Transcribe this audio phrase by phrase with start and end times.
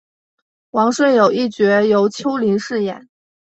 [0.71, 3.07] 王顺友一角由邱林饰演。